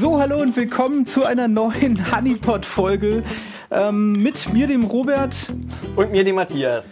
[0.00, 3.22] So, hallo und willkommen zu einer neuen Honeypot-Folge
[3.70, 5.52] ähm, mit mir, dem Robert.
[5.94, 6.86] Und mir, dem Matthias.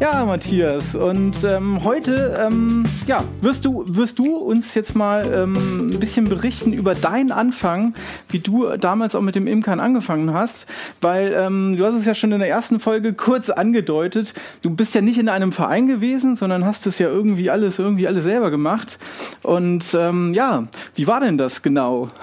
[0.00, 0.94] Ja, Matthias.
[0.94, 6.28] Und ähm, heute ähm, ja, wirst, du, wirst du uns jetzt mal ähm, ein bisschen
[6.28, 7.94] berichten über deinen Anfang,
[8.28, 10.68] wie du damals auch mit dem Imkern angefangen hast.
[11.00, 14.34] Weil ähm, du hast es ja schon in der ersten Folge kurz angedeutet.
[14.62, 18.06] Du bist ja nicht in einem Verein gewesen, sondern hast es ja irgendwie alles, irgendwie
[18.06, 19.00] alles selber gemacht.
[19.42, 22.08] Und ähm, ja, wie war denn das genau?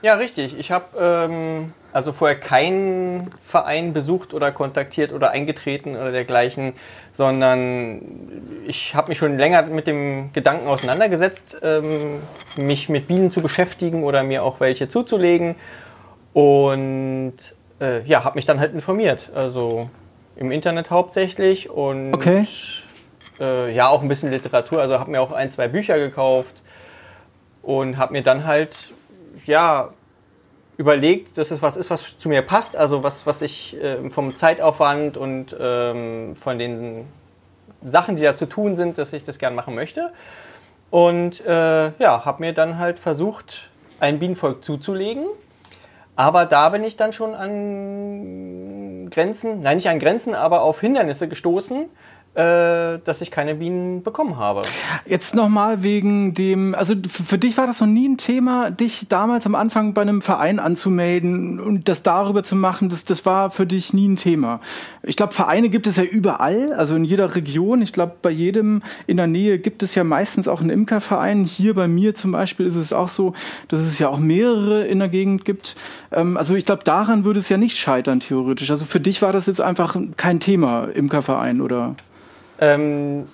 [0.00, 0.56] Ja, richtig.
[0.56, 6.74] Ich habe ähm, also vorher keinen Verein besucht oder kontaktiert oder eingetreten oder dergleichen,
[7.12, 8.02] sondern
[8.66, 12.20] ich habe mich schon länger mit dem Gedanken auseinandergesetzt, ähm,
[12.56, 15.54] mich mit Bienen zu beschäftigen oder mir auch welche zuzulegen.
[16.34, 17.34] Und
[17.80, 19.30] äh, ja, habe mich dann halt informiert.
[19.34, 19.88] Also
[20.36, 22.46] im Internet hauptsächlich und Okay.
[23.40, 24.80] äh, ja, auch ein bisschen Literatur.
[24.80, 26.62] Also habe mir auch ein, zwei Bücher gekauft
[27.62, 28.90] und habe mir dann halt,
[29.46, 29.90] ja,
[30.78, 34.36] überlegt, dass es was ist, was zu mir passt, also was, was ich äh, vom
[34.36, 37.04] Zeitaufwand und ähm, von den
[37.84, 40.12] Sachen, die da zu tun sind, dass ich das gern machen möchte.
[40.90, 43.68] Und äh, ja, habe mir dann halt versucht,
[44.00, 45.26] ein Bienenvolk zuzulegen.
[46.14, 51.28] Aber da bin ich dann schon an Grenzen, nein, nicht an Grenzen, aber auf Hindernisse
[51.28, 51.86] gestoßen,
[52.34, 54.62] dass ich keine Bienen bekommen habe.
[55.06, 59.44] Jetzt nochmal wegen dem, also für dich war das noch nie ein Thema, dich damals
[59.44, 63.66] am Anfang bei einem Verein anzumelden und das darüber zu machen, das, das war für
[63.66, 64.60] dich nie ein Thema.
[65.02, 67.82] Ich glaube, Vereine gibt es ja überall, also in jeder Region.
[67.82, 71.44] Ich glaube, bei jedem in der Nähe gibt es ja meistens auch einen Imkerverein.
[71.44, 73.32] Hier bei mir zum Beispiel ist es auch so,
[73.68, 75.76] dass es ja auch mehrere in der Gegend gibt.
[76.12, 78.70] Ähm, also ich glaube, daran würde es ja nicht scheitern, theoretisch.
[78.70, 81.96] Also für dich war das jetzt einfach kein Thema, Imkerverein, oder?
[82.60, 83.28] Ähm,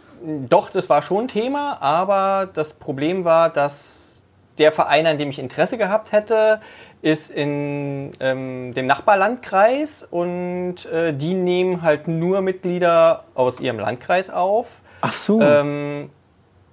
[0.48, 4.24] doch, das war schon ein Thema, aber das Problem war, dass
[4.58, 6.60] der Verein, an dem ich Interesse gehabt hätte,
[7.02, 14.30] ist in ähm, dem Nachbarlandkreis und äh, die nehmen halt nur Mitglieder aus ihrem Landkreis
[14.30, 14.66] auf.
[15.02, 15.40] Ach so.
[15.42, 16.08] Ähm,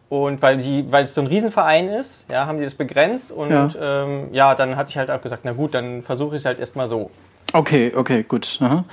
[0.08, 3.50] und weil, die, weil es so ein Riesenverein ist, ja, haben die das begrenzt und
[3.50, 3.68] Ja.
[3.68, 6.46] ja, ähm, ja dann hatte ich halt auch gesagt, na gut, dann versuche ich es
[6.46, 7.12] halt erstmal so.
[7.54, 8.60] Okay, okay, gut.
[8.62, 8.86] Aha.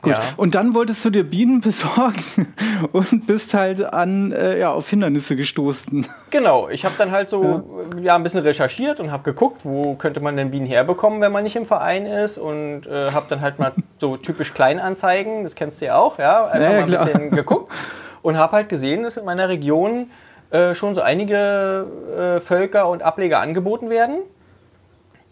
[0.00, 0.12] Gut.
[0.12, 0.20] Ja.
[0.36, 2.54] Und dann wolltest du dir Bienen besorgen
[2.92, 6.06] und bist halt an äh, ja, auf Hindernisse gestoßen.
[6.30, 8.14] Genau, ich habe dann halt so ja.
[8.14, 11.56] ein bisschen recherchiert und habe geguckt, wo könnte man denn Bienen herbekommen, wenn man nicht
[11.56, 15.86] im Verein ist und äh, habe dann halt mal so typisch Kleinanzeigen, das kennst du
[15.86, 17.06] ja auch, ja, einfach Ja, ja, mal ein klar.
[17.06, 17.72] bisschen geguckt
[18.22, 20.10] und habe halt gesehen, dass in meiner Region
[20.50, 21.86] äh, schon so einige
[22.16, 24.20] äh, Völker und Ableger angeboten werden.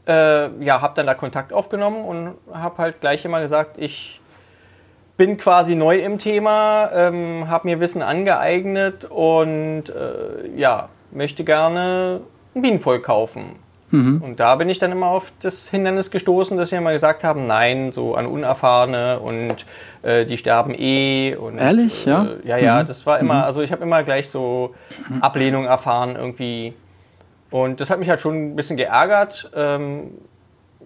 [0.06, 4.20] Äh, ja, habe dann da Kontakt aufgenommen und habe halt gleich immer gesagt, ich
[5.16, 12.20] bin quasi neu im Thema, ähm, habe mir Wissen angeeignet und äh, ja, möchte gerne
[12.54, 13.58] ein Bienenvolk kaufen.
[14.22, 17.46] Und da bin ich dann immer auf das Hindernis gestoßen, dass sie immer gesagt haben,
[17.46, 19.64] nein, so an Unerfahrene und
[20.02, 21.36] äh, die sterben eh.
[21.36, 22.04] Und, Ehrlich?
[22.04, 22.24] Ja?
[22.24, 24.74] Äh, ja, ja, das war immer, also ich habe immer gleich so
[25.20, 26.74] Ablehnung erfahren irgendwie.
[27.50, 29.50] Und das hat mich halt schon ein bisschen geärgert.
[29.54, 30.10] Ähm,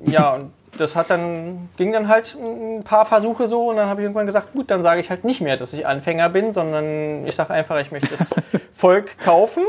[0.04, 4.00] ja, und das hat dann, ging dann halt ein paar Versuche so und dann habe
[4.00, 7.26] ich irgendwann gesagt, gut, dann sage ich halt nicht mehr, dass ich Anfänger bin, sondern
[7.26, 8.30] ich sage einfach, ich möchte das
[8.74, 9.64] Volk kaufen.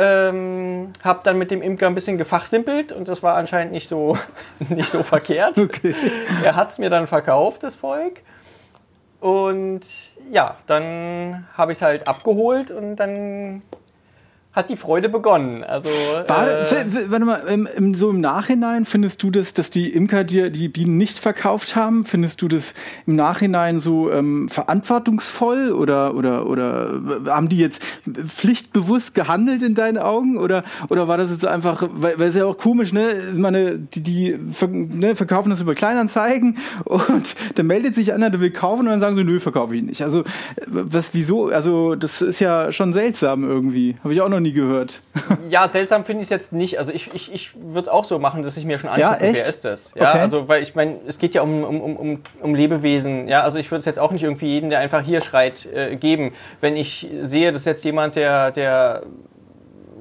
[0.00, 4.16] Ähm, habe dann mit dem Imker ein bisschen gefachsimpelt und das war anscheinend nicht so,
[4.68, 5.58] nicht so verkehrt.
[5.58, 5.94] Okay.
[6.44, 8.20] Er hat es mir dann verkauft, das Volk.
[9.20, 9.80] Und
[10.30, 13.62] ja, dann habe ich es halt abgeholt und dann
[14.52, 15.62] hat die Freude begonnen.
[15.62, 15.88] Also,
[16.26, 20.24] War, äh, warte mal, im, im, so im Nachhinein findest du das, dass die Imker
[20.24, 22.04] dir die Bienen nicht verkauft haben?
[22.04, 22.72] Findest du das
[23.06, 27.82] im Nachhinein so ähm, verantwortungsvoll oder, oder, oder haben die jetzt
[28.26, 30.38] pflichtbewusst gehandelt in deinen Augen?
[30.38, 33.16] Oder, oder war das jetzt einfach, weil, weil es ja auch komisch, ne?
[33.34, 38.50] Meine, die, die ne, verkaufen das über Kleinanzeigen und dann meldet sich einer, der will
[38.50, 40.02] kaufen und dann sagen sie, nö, verkaufe ich nicht.
[40.02, 40.24] Also,
[40.66, 41.48] was, wieso?
[41.48, 43.94] Also, das ist ja schon seltsam irgendwie.
[44.02, 45.00] Habe ich auch noch nie gehört.
[45.50, 46.78] Ja, seltsam finde ich es jetzt nicht.
[46.78, 49.24] Also ich, ich, ich würde es auch so machen, dass ich mir schon Ja, angucke,
[49.30, 49.40] echt?
[49.40, 49.92] wer ist das.
[49.94, 50.18] Ja, Okay.
[50.20, 53.28] also weil ich meine, es geht ja um, um, um- um, um Lebewesen.
[53.28, 55.96] Ja, also ich würde es jetzt auch nicht irgendwie jedem, der einfach hier schreit, äh,
[55.96, 56.34] geben.
[56.60, 59.02] Wenn ich sehe, dass jetzt jemand, der, der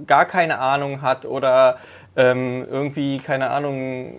[0.06, 1.78] gar keine Ahnung hat oder
[2.16, 4.14] ähm, irgendwie, keine Ahnung,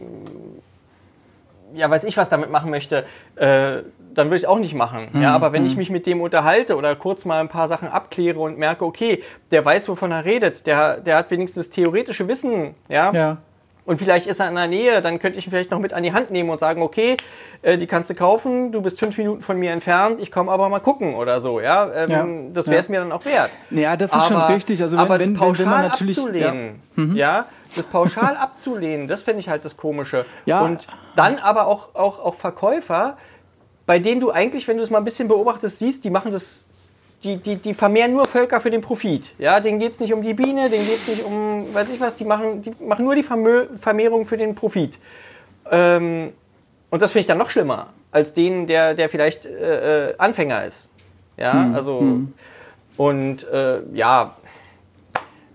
[1.75, 3.05] ja, weiß ich, was damit machen möchte,
[3.37, 3.79] äh,
[4.19, 5.09] dann würde ich es auch nicht machen.
[5.13, 7.89] Mhm, Ja, aber wenn ich mich mit dem unterhalte oder kurz mal ein paar Sachen
[7.89, 12.75] abkläre und merke, okay, der weiß, wovon er redet, der, der hat wenigstens theoretische Wissen,
[12.89, 13.37] ja, Ja.
[13.85, 16.03] und vielleicht ist er in der Nähe, dann könnte ich ihn vielleicht noch mit an
[16.03, 17.17] die Hand nehmen und sagen, okay,
[17.63, 20.69] äh, die kannst du kaufen, du bist fünf Minuten von mir entfernt, ich komme aber
[20.69, 21.89] mal gucken oder so, ja.
[21.93, 22.93] Ähm, Ja, Das wäre es ja.
[22.93, 23.51] mir dann auch wert.
[23.71, 24.83] Ja, das ist schon richtig.
[24.83, 26.19] Also wenn, aber wenn, das pauschal wenn man natürlich.
[26.19, 26.83] abzulehnen,
[27.15, 30.25] ja, das pauschal abzulehnen, das finde ich halt das Komische.
[30.45, 30.61] Ja.
[30.63, 30.87] Und
[31.17, 33.17] dann aber auch, auch, auch Verkäufer,
[33.89, 36.67] bei denen du eigentlich, wenn du es mal ein bisschen beobachtest, siehst, die machen das,
[37.25, 39.33] die, die, die vermehren nur Völker für den Profit.
[39.39, 41.99] Ja, denen geht es nicht um die Biene, denen geht es nicht um, weiß ich
[41.99, 44.99] was, die machen, die machen nur die Vermehrung für den Profit.
[45.71, 46.35] Ähm,
[46.91, 50.67] und das finde ich dann noch schlimmer, als den, der, der vielleicht äh, äh Anfänger
[50.67, 50.91] ist.
[51.39, 52.21] Ja, Hm, also,
[52.99, 54.37] und äh, ja,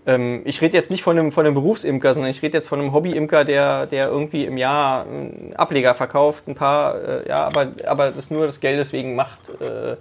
[0.05, 2.79] ähm, ich rede jetzt nicht von einem, von einem Berufsimker, sondern ich rede jetzt von
[2.79, 7.71] einem Hobbyimker, der, der irgendwie im Jahr einen Ableger verkauft, ein paar, äh, ja, aber,
[7.85, 9.49] aber das nur des Geldes wegen macht.
[9.61, 9.95] Äh,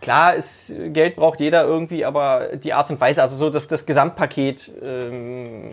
[0.00, 3.86] klar, ist, Geld braucht jeder irgendwie, aber die Art und Weise, also so das, das
[3.86, 5.70] Gesamtpaket, ähm,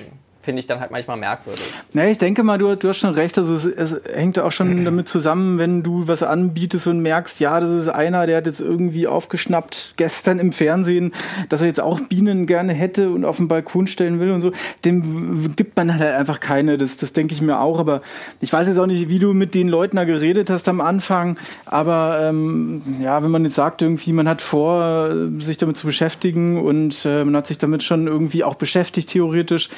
[0.48, 1.66] finde ich dann halt manchmal merkwürdig.
[1.92, 3.38] Ne, ich denke mal, du, du hast schon recht.
[3.38, 7.60] Also es, es hängt auch schon damit zusammen, wenn du was anbietest und merkst, ja,
[7.60, 11.12] das ist einer, der hat jetzt irgendwie aufgeschnappt gestern im Fernsehen,
[11.50, 14.54] dass er jetzt auch Bienen gerne hätte und auf den Balkon stellen will und so.
[14.86, 16.78] Dem gibt man halt einfach keine.
[16.78, 17.78] Das, das denke ich mir auch.
[17.78, 18.02] Aber
[18.40, 21.38] ich weiß jetzt auch nicht, wie du mit den Leuten da geredet hast am Anfang.
[21.66, 26.64] Aber ähm, ja, wenn man jetzt sagt, irgendwie, man hat vor, sich damit zu beschäftigen
[26.64, 29.70] und äh, man hat sich damit schon irgendwie auch beschäftigt, theoretisch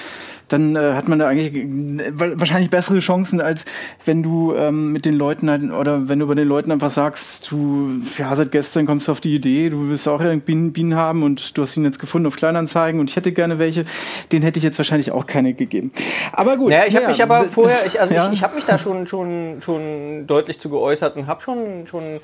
[0.51, 3.65] dann äh, hat man da eigentlich äh, wahrscheinlich bessere Chancen, als
[4.05, 7.51] wenn du ähm, mit den Leuten halt, oder wenn du bei den Leuten einfach sagst,
[7.51, 11.23] du, ja, seit gestern kommst du auf die Idee, du willst auch Bienen, Bienen haben
[11.23, 13.85] und du hast ihn jetzt gefunden auf Kleinanzeigen und ich hätte gerne welche,
[14.31, 15.91] den hätte ich jetzt wahrscheinlich auch keine gegeben.
[16.31, 16.69] Aber gut.
[16.69, 18.27] Naja, ich habe ja, mich aber vorher, ich, also ja.
[18.27, 22.19] ich, ich habe mich da schon, schon, schon deutlich zu geäußert und habe schon, schon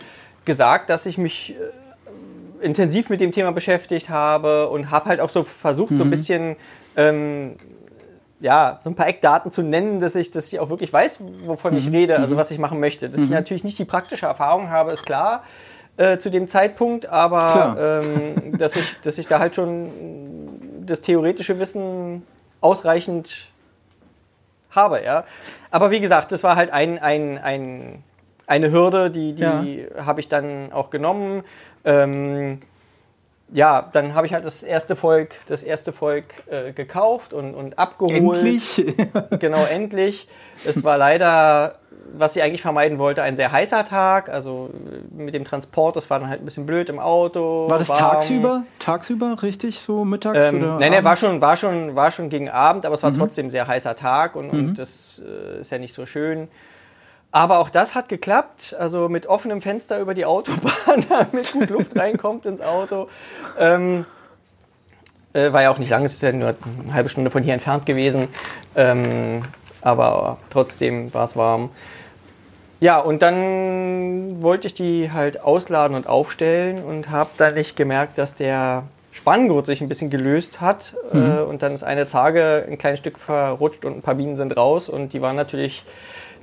[0.46, 1.56] gesagt, dass ich mich
[2.62, 5.98] äh, intensiv mit dem Thema beschäftigt habe und habe halt auch so versucht, Mhm.
[5.98, 6.56] so ein bisschen
[6.96, 7.56] ähm,
[8.40, 11.74] ja, so ein paar Eckdaten zu nennen, dass ich, dass ich auch wirklich weiß, wovon
[11.74, 11.80] Mhm.
[11.80, 13.10] ich rede, also was ich machen möchte.
[13.10, 15.44] Dass ich natürlich nicht die praktische Erfahrung habe, ist klar
[15.98, 19.90] äh, zu dem Zeitpunkt, aber ähm, dass, ich, dass ich da halt schon
[20.86, 22.24] das theoretische Wissen
[22.62, 23.48] ausreichend
[24.72, 25.24] habe, ja.
[25.72, 28.04] Aber wie gesagt, das war halt ein, ein, ein,
[28.48, 31.44] eine Hürde, die, die habe ich dann auch genommen.
[31.86, 32.60] Ähm,
[33.52, 37.78] ja, dann habe ich halt das erste Volk, das erste Volk äh, gekauft und, und
[37.80, 38.16] abgeholt.
[38.40, 38.84] Endlich.
[39.40, 40.28] Genau, endlich.
[40.66, 41.74] Es war leider,
[42.18, 44.30] was ich eigentlich vermeiden wollte, ein sehr heißer Tag.
[44.30, 47.70] Also äh, mit dem Transport, das war dann halt ein bisschen blöd im Auto.
[47.70, 48.00] War das warm.
[48.00, 48.64] tagsüber?
[48.80, 49.80] Tagsüber, richtig?
[49.80, 50.80] So mittags Ähm, oder?
[50.80, 53.08] nein, nein, war schon, war, schon, war schon gegen Abend, aber es Mhm.
[53.08, 56.48] war trotzdem ein sehr heißer Tag und, und das äh, ist ja nicht so schön.
[57.36, 62.00] Aber auch das hat geklappt, also mit offenem Fenster über die Autobahn, damit gut Luft
[62.00, 63.10] reinkommt ins Auto.
[63.60, 64.06] Ähm,
[65.34, 67.54] äh, war ja auch nicht lang, es ist ja nur eine halbe Stunde von hier
[67.54, 68.30] entfernt gewesen.
[68.74, 69.42] Ähm,
[69.82, 71.72] aber trotzdem war es warm.
[72.80, 78.18] Ja, und dann wollte ich die halt ausladen und aufstellen und habe dann nicht gemerkt,
[78.18, 80.96] dass der Spanngurt sich ein bisschen gelöst hat.
[81.12, 84.56] Äh, und dann ist eine Zarge ein kleines Stück verrutscht und ein paar Bienen sind
[84.56, 84.88] raus.
[84.88, 85.84] Und die waren natürlich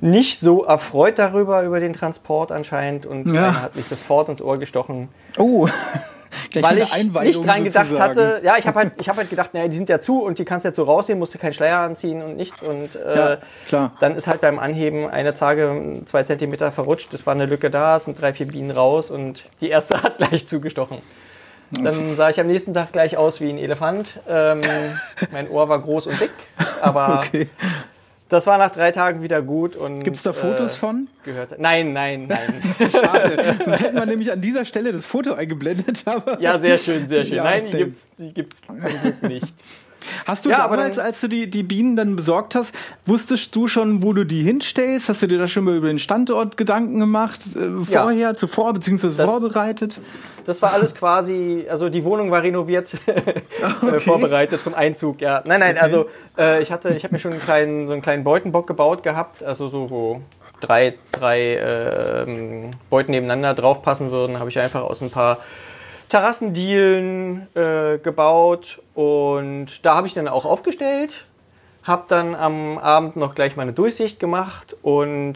[0.03, 3.05] nicht so erfreut darüber, über den Transport anscheinend.
[3.05, 3.61] Und Ja.
[3.61, 5.67] hat mich sofort ins Ohr gestochen Oh.
[6.51, 6.63] Gleich
[7.13, 8.09] weil ich nicht dran gedacht sozusagen.
[8.19, 8.41] hatte.
[8.43, 10.45] Ja, ich habe halt, ich hab halt gedacht, naja, die sind ja zu und die
[10.45, 12.63] kannst du jetzt so rausnehmen, musst du keinen Schleier anziehen und nichts.
[12.63, 13.91] Und äh, Ja, klar.
[13.99, 17.13] dann ist halt beim Anheben eine Zarge zwei Zentimeter verrutscht.
[17.13, 20.17] Es war eine Lücke da, es sind drei, vier Bienen raus und die erste hat
[20.17, 20.97] gleich zugestochen.
[21.83, 24.19] Dann sah ich am nächsten Tag gleich aus wie ein Elefant.
[24.27, 24.59] Ähm,
[25.31, 26.29] mein Ohr war groß und dick,
[26.81, 27.47] aber Okay.
[28.33, 29.75] Das war nach drei Tagen wieder gut.
[29.75, 31.07] Und, Gibt es da Fotos äh, von?
[31.23, 31.59] Gehört.
[31.59, 32.89] Nein, nein, nein.
[32.91, 33.57] Schade.
[33.63, 36.01] Sonst hätte man nämlich an dieser Stelle das Foto eingeblendet.
[36.05, 37.35] Aber Ja, sehr schön, sehr schön.
[37.35, 39.53] Ja, nein, die die gibt's zum Glück nicht.
[40.25, 43.67] Hast du Ja, damals, dann- als du die, die Bienen dann besorgt hast, wusstest du
[43.67, 45.09] schon, wo du die hinstellst?
[45.09, 47.41] Hast du dir da schon mal über den Standort Gedanken gemacht?
[47.55, 47.59] Äh,
[47.91, 48.03] Ja.
[48.03, 49.99] vorher, zuvor, beziehungsweise Das- vorbereitet?
[50.45, 55.41] Das war alles quasi, also die Wohnung war renoviert, äh, vorbereitet zum Einzug, ja.
[55.45, 56.07] Nein, nein, also
[56.37, 59.41] äh, ich hatte, ich habe mir schon einen kleinen, so einen kleinen Beutenbock gebaut gehabt,
[59.41, 60.21] also so, wo
[60.59, 61.57] drei, drei
[62.27, 65.37] ähm, Beuten nebeneinander draufpassen würden, habe ich einfach aus ein paar
[66.13, 71.25] Terrassendielen äh, gebaut und da habe ich dann auch aufgestellt,
[71.81, 75.33] habe dann am Abend noch gleich meine Durchsicht gemacht und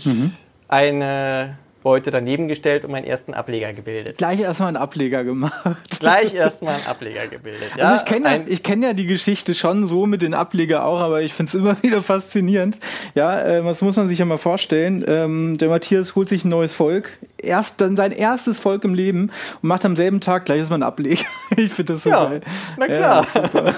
[0.68, 1.58] eine
[1.88, 4.18] Beute daneben gestellt und meinen ersten Ableger gebildet.
[4.18, 5.78] Gleich erstmal einen Ableger gemacht.
[6.02, 7.70] Gleich erstmal einen Ableger gebildet.
[7.78, 10.84] Ja, also ich kenne ja, ich kenn ja die Geschichte schon so mit den Ableger
[10.84, 12.78] auch, aber ich finde es immer wieder faszinierend.
[13.16, 15.06] Ja, äh, das muss man sich ja mal vorstellen.
[15.08, 19.32] Ähm, der Matthias holt sich ein neues Volk, erst dann sein erstes Volk im Leben
[19.62, 21.24] und macht am selben Tag gleich erstmal einen Ableger.
[21.56, 22.42] ich finde das so Ja, geil.
[22.78, 23.74] na Ja, klar.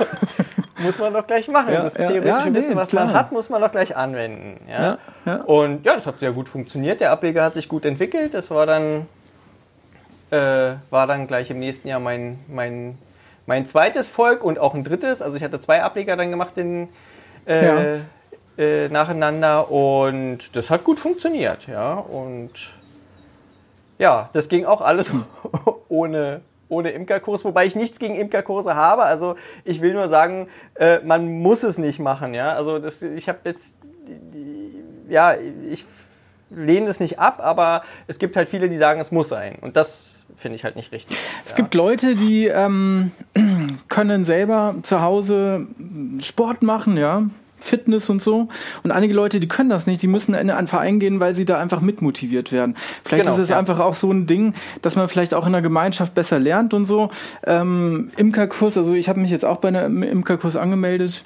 [0.80, 1.74] Muss man doch gleich machen.
[1.74, 3.06] Ja, das ja, theoretische ja, nee, Wissen, was klar.
[3.06, 4.62] man hat, muss man doch gleich anwenden.
[4.70, 4.98] Ja?
[5.46, 7.02] Und ja, das hat sehr gut funktioniert.
[7.02, 8.34] Der Ableger hat sich gut entwickelt.
[8.34, 9.08] Das war dann,
[10.32, 12.98] äh, war dann gleich im nächsten Jahr mein, mein,
[13.46, 15.22] mein zweites Volk und auch ein drittes.
[15.22, 16.90] Also ich hatte zwei Ableger dann gemacht in,
[17.46, 18.00] äh,
[18.60, 21.94] äh, nacheinander und das hat gut funktioniert, ja.
[21.94, 22.52] Und
[23.98, 25.12] ja, das ging auch alles
[25.90, 29.04] ohne, ohne Imkerkurs, wobei ich nichts gegen Imkerkurse habe.
[29.04, 29.36] Also
[29.66, 32.54] ich will nur sagen, äh, man muss es nicht machen, ja.
[32.54, 33.78] Also das, ich habe jetzt,
[35.10, 35.36] ja,
[35.70, 35.86] ich
[36.50, 39.58] lehne es nicht ab, aber es gibt halt viele, die sagen, es muss sein.
[39.62, 41.18] Und das finde ich halt nicht richtig.
[41.46, 41.58] Es ja.
[41.58, 43.12] gibt Leute, die ähm,
[43.90, 45.68] können selber zu Hause
[46.22, 47.24] Sport machen, ja.
[47.60, 48.48] Fitness und so.
[48.84, 51.46] Und einige Leute, die können das nicht, die müssen in einen Verein gehen, weil sie
[51.46, 52.76] da einfach mitmotiviert werden.
[53.04, 53.58] Vielleicht genau, ist es ja.
[53.58, 56.86] einfach auch so ein Ding, dass man vielleicht auch in der Gemeinschaft besser lernt und
[56.86, 57.10] so.
[57.46, 61.24] Ähm, Imkerkurs, also ich habe mich jetzt auch bei einem Imkerkurs angemeldet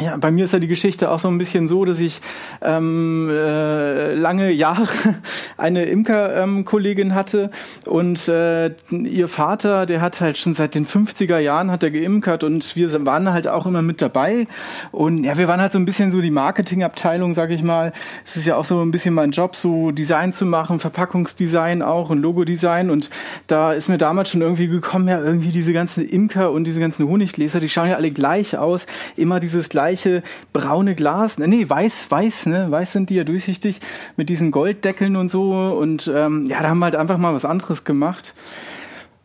[0.00, 2.20] ja, bei mir ist ja die Geschichte auch so ein bisschen so, dass ich
[2.62, 4.88] ähm, äh, lange Jahre
[5.56, 7.52] eine Imker-Kollegin ähm, hatte
[7.86, 12.42] und äh, ihr Vater, der hat halt schon seit den 50er Jahren hat er geimkert
[12.42, 14.48] und wir waren halt auch immer mit dabei.
[14.90, 17.92] Und ja, wir waren halt so ein bisschen so die Marketingabteilung, sag ich mal.
[18.26, 22.10] Es ist ja auch so ein bisschen mein Job, so Design zu machen, Verpackungsdesign auch
[22.10, 22.90] und Logodesign.
[22.90, 23.10] Und
[23.46, 27.06] da ist mir damals schon irgendwie gekommen, ja, irgendwie diese ganzen Imker und diese ganzen
[27.06, 28.86] Honiggläser, die schauen ja alle gleich aus,
[29.16, 30.22] immer dieses gleiche gleiche
[30.54, 31.36] braune Glas.
[31.36, 32.70] Nee, weiß, weiß, ne?
[32.70, 33.80] Weiß sind die ja durchsichtig
[34.16, 35.52] mit diesen Golddeckeln und so.
[35.52, 38.34] Und ähm, ja, da haben wir halt einfach mal was anderes gemacht.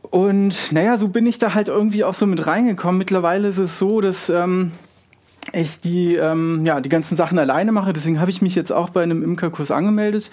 [0.01, 2.98] Und naja, so bin ich da halt irgendwie auch so mit reingekommen.
[2.98, 4.74] Mittlerweile ist es so, dass ähm,
[5.53, 7.94] ich die, ähm, ja, die ganzen Sachen alleine mache.
[7.94, 10.32] Deswegen habe ich mich jetzt auch bei einem Imkerkurs angemeldet.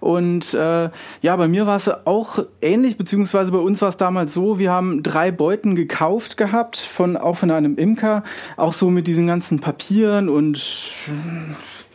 [0.00, 0.90] Und äh,
[1.22, 4.70] ja, bei mir war es auch ähnlich, beziehungsweise bei uns war es damals so, wir
[4.70, 8.22] haben drei Beuten gekauft gehabt, von, auch von einem Imker,
[8.56, 10.62] auch so mit diesen ganzen Papieren und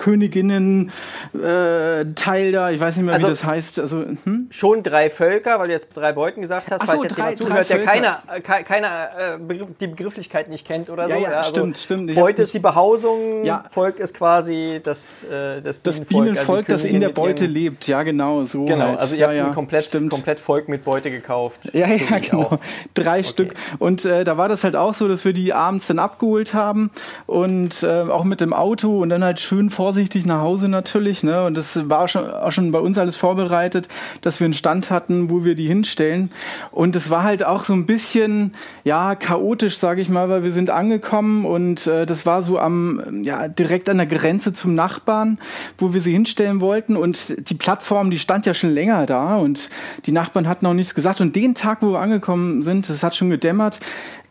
[0.01, 0.91] Königinnen
[1.36, 3.79] äh, Teil da, ich weiß nicht mehr, also, wie das heißt.
[3.79, 4.48] Also, hm?
[4.50, 7.22] Schon drei Völker, weil du jetzt drei Beuten gesagt hast, Ach falls so, jetzt drei,
[7.34, 11.22] jemand zuhört, der keiner keine, keine äh, Begriff, die Begrifflichkeit nicht kennt oder ja, so.
[11.22, 12.15] Ja, ja also stimmt, stimmt.
[12.15, 13.63] Beute ist die Behausung, ja.
[13.70, 15.88] Volk ist quasi das, äh, das Bienenvolk.
[15.88, 19.01] Das Bienenvolk, also das in der Beute lebt, ja genau, so Genau, halt.
[19.01, 21.70] also ihr habt ein komplett, komplett Volk mit Beute gekauft.
[21.74, 22.60] Ja, ja, so genau.
[22.93, 23.24] Drei okay.
[23.24, 23.53] Stück.
[23.77, 26.91] Und äh, da war das halt auch so, dass wir die abends dann abgeholt haben
[27.27, 31.43] und äh, auch mit dem Auto und dann halt schön vorsichtig nach Hause natürlich, ne?
[31.43, 33.89] Und das war schon, auch schon bei uns alles vorbereitet,
[34.21, 36.31] dass wir einen Stand hatten, wo wir die hinstellen.
[36.71, 38.53] Und es war halt auch so ein bisschen,
[38.86, 43.21] ja, chaotisch, sage ich mal, weil wir sind angekommen und äh, das war so am,
[43.25, 45.39] ja, direkt an der Grenze zum Nachbarn,
[45.77, 46.95] wo wir sie hinstellen wollten.
[46.95, 49.69] Und die Plattform, die stand ja schon länger da und
[50.05, 51.19] die Nachbarn hatten auch nichts gesagt.
[51.19, 53.81] Und den Tag, wo wir angekommen sind, es hat schon gedämmert,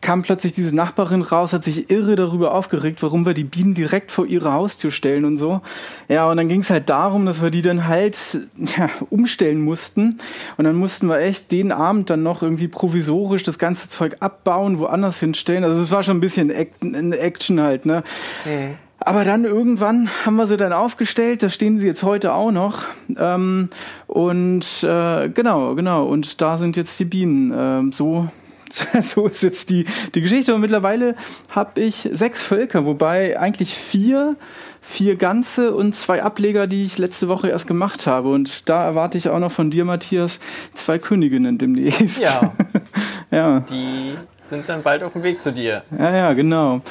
[0.01, 4.11] kam plötzlich diese Nachbarin raus, hat sich irre darüber aufgeregt, warum wir die Bienen direkt
[4.11, 5.61] vor ihre Haustür stellen und so.
[6.07, 8.39] Ja, und dann ging es halt darum, dass wir die dann halt
[8.77, 10.17] ja, umstellen mussten.
[10.57, 14.79] Und dann mussten wir echt den Abend dann noch irgendwie provisorisch das ganze Zeug abbauen,
[14.79, 15.63] woanders hinstellen.
[15.63, 18.03] Also es war schon ein bisschen Action halt, ne?
[18.45, 18.75] Mhm.
[19.03, 22.83] Aber dann irgendwann haben wir sie dann aufgestellt, da stehen sie jetzt heute auch noch.
[23.17, 23.69] Ähm,
[24.05, 27.51] und äh, genau, genau, und da sind jetzt die Bienen.
[27.55, 28.29] Ähm, so
[29.01, 29.85] so ist jetzt die,
[30.15, 30.53] die Geschichte.
[30.53, 31.15] Und mittlerweile
[31.49, 34.35] habe ich sechs Völker, wobei eigentlich vier,
[34.81, 38.29] vier ganze und zwei Ableger, die ich letzte Woche erst gemacht habe.
[38.29, 40.39] Und da erwarte ich auch noch von dir, Matthias,
[40.73, 42.21] zwei Königinnen demnächst.
[42.21, 42.53] Ja.
[43.31, 43.59] ja.
[43.61, 44.15] Die
[44.49, 45.83] sind dann bald auf dem Weg zu dir.
[45.97, 46.81] Ja, ja, genau.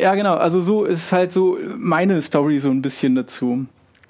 [0.00, 0.34] Ja, genau.
[0.34, 3.66] Also so ist halt so meine Story so ein bisschen dazu.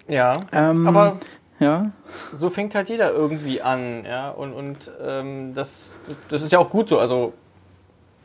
[0.09, 0.33] Ja.
[0.53, 1.19] Ähm, aber
[1.63, 1.91] ja.
[2.37, 4.31] So fängt halt jeder irgendwie an, ja.
[4.31, 6.99] Und, und ähm, das, das ist ja auch gut so.
[6.99, 7.33] Also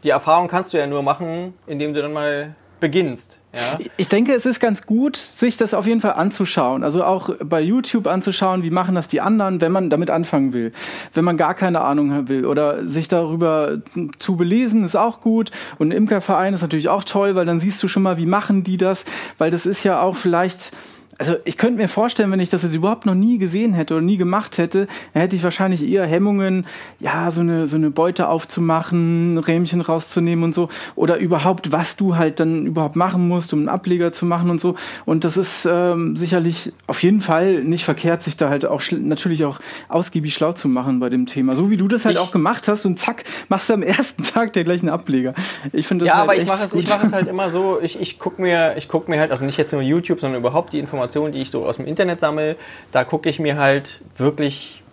[0.04, 3.40] die Erfahrung kannst du ja nur machen, indem du dann mal beginnst.
[3.54, 3.80] Ja?
[3.98, 6.84] Ich denke, es ist ganz gut, sich das auf jeden Fall anzuschauen.
[6.84, 10.72] Also auch bei YouTube anzuschauen, wie machen das die anderen, wenn man damit anfangen will.
[11.14, 13.80] Wenn man gar keine Ahnung haben will oder sich darüber
[14.20, 15.52] zu belesen, ist auch gut.
[15.80, 18.64] Und ein Imkerverein ist natürlich auch toll, weil dann siehst du schon mal, wie machen
[18.64, 19.06] die das,
[19.38, 20.72] weil das ist ja auch vielleicht
[21.20, 24.04] also ich könnte mir vorstellen, wenn ich das jetzt überhaupt noch nie gesehen hätte oder
[24.04, 26.66] nie gemacht hätte, dann hätte ich wahrscheinlich eher Hemmungen,
[27.00, 30.70] ja, so eine, so eine Beute aufzumachen, Rähmchen rauszunehmen und so.
[30.96, 34.62] Oder überhaupt, was du halt dann überhaupt machen musst, um einen Ableger zu machen und
[34.62, 34.76] so.
[35.06, 39.44] Und das ist ähm, sicherlich auf jeden Fall nicht verkehrt, sich da halt auch natürlich
[39.46, 39.60] auch
[39.90, 41.56] ausgiebig schlau zu machen bei dem Thema.
[41.56, 44.24] So wie du das halt ich auch gemacht hast und zack, machst du am ersten
[44.24, 45.34] Tag der gleichen Ableger.
[45.74, 47.80] Ich finde das ja, halt aber ich mache es, ich mach es halt immer so,
[47.82, 50.74] ich, ich gucke mir, ich guck mir halt, also nicht jetzt nur YouTube, sondern überhaupt
[50.74, 52.58] die Informationen Informationen, die ich so aus dem Internet sammle,
[52.92, 54.84] da gucke ich mir halt wirklich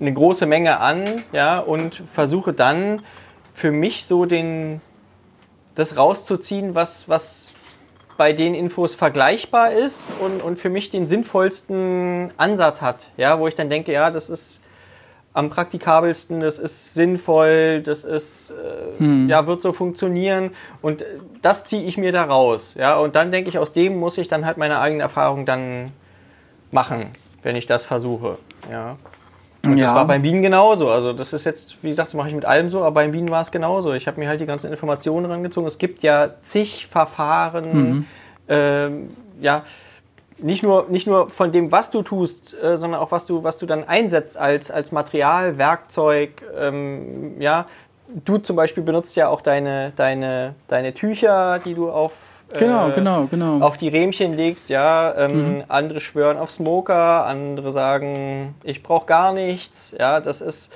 [0.00, 3.02] eine große Menge an, ja, und versuche dann
[3.54, 4.80] für mich so den,
[5.76, 7.52] das rauszuziehen, was, was
[8.16, 13.46] bei den Infos vergleichbar ist und, und für mich den sinnvollsten Ansatz hat, ja, wo
[13.46, 14.62] ich dann denke, ja, das ist
[15.32, 19.28] am praktikabelsten, das ist sinnvoll, das ist, äh, hm.
[19.28, 20.50] ja, wird so funktionieren
[20.82, 21.04] und
[21.40, 22.74] das ziehe ich mir da raus.
[22.76, 25.92] Ja, und dann denke ich, aus dem muss ich dann halt meine eigene Erfahrung dann
[26.72, 27.06] machen,
[27.42, 28.38] wenn ich das versuche.
[28.70, 28.96] Ja.
[29.62, 29.86] Und ja.
[29.86, 30.88] das war beim Bienen genauso.
[30.88, 33.28] Also das ist jetzt, wie gesagt, das mache ich mit allem so, aber beim Bienen
[33.28, 33.92] war es genauso.
[33.92, 35.68] Ich habe mir halt die ganzen Informationen rangezogen.
[35.68, 38.06] Es gibt ja zig Verfahren, mhm.
[38.48, 39.10] ähm,
[39.40, 39.64] ja,
[40.42, 43.58] nicht nur, nicht nur von dem, was du tust, äh, sondern auch was du, was
[43.58, 46.42] du dann einsetzt als, als Material, Werkzeug.
[46.56, 47.66] Ähm, ja,
[48.24, 52.12] du zum Beispiel benutzt ja auch deine, deine, deine Tücher, die du auf
[52.58, 53.60] genau, äh, genau, genau.
[53.60, 55.14] auf die Rähmchen legst, ja.
[55.16, 55.64] Ähm, mhm.
[55.68, 59.94] Andere schwören auf Smoker, andere sagen, ich brauche gar nichts.
[59.98, 60.72] Ja, das ist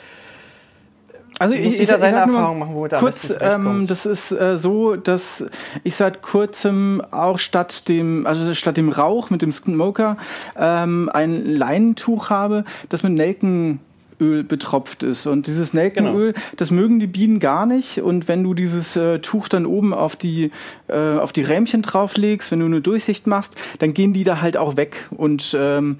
[1.39, 4.57] also ich, jeder ich, seine ich Erfahrung machen, womit er kurz, ähm, das ist äh,
[4.57, 5.45] so, dass
[5.83, 10.17] ich seit kurzem auch statt dem, also statt dem Rauch mit dem Smoker
[10.57, 13.81] ähm, ein Leinentuch habe, das mit Nelken
[14.21, 15.27] Öl betropft ist.
[15.27, 16.47] Und dieses Nelkenöl, genau.
[16.57, 18.01] das mögen die Bienen gar nicht.
[18.01, 20.51] Und wenn du dieses äh, Tuch dann oben auf die,
[20.89, 24.57] äh, auf die Rähmchen drauflegst, wenn du eine Durchsicht machst, dann gehen die da halt
[24.57, 25.09] auch weg.
[25.11, 25.99] Und ähm,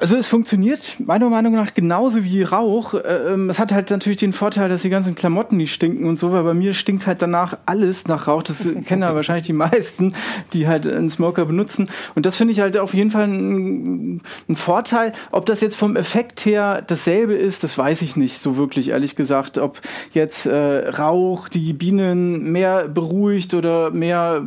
[0.00, 2.94] also es funktioniert meiner Meinung nach genauso wie Rauch.
[2.94, 6.18] Äh, ähm, es hat halt natürlich den Vorteil, dass die ganzen Klamotten nicht stinken und
[6.18, 8.42] so, weil bei mir stinkt halt danach alles nach Rauch.
[8.42, 10.14] Das kennen ja wahrscheinlich die meisten,
[10.54, 11.90] die halt einen Smoker benutzen.
[12.14, 15.12] Und das finde ich halt auf jeden Fall ein, ein, Vorteil.
[15.32, 19.16] Ob das jetzt vom Effekt her dasselbe ist, das weiß ich nicht so wirklich, ehrlich
[19.16, 19.58] gesagt.
[19.58, 19.80] Ob
[20.12, 24.42] jetzt äh, Rauch die Bienen mehr beruhigt oder mehr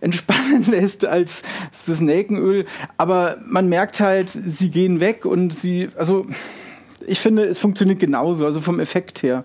[0.00, 1.42] entspannen lässt als
[1.86, 2.66] das Nelkenöl.
[2.98, 6.26] Aber man merkt halt, sie gehen gehen weg und sie, also
[7.06, 9.44] ich finde, es funktioniert genauso, also vom Effekt her.